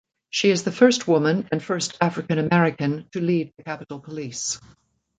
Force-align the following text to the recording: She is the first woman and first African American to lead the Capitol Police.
She 0.31 0.49
is 0.49 0.63
the 0.63 0.71
first 0.71 1.07
woman 1.07 1.47
and 1.51 1.61
first 1.61 1.95
African 2.01 2.39
American 2.39 3.07
to 3.11 3.21
lead 3.21 3.53
the 3.55 3.63
Capitol 3.63 3.99
Police. 3.99 4.59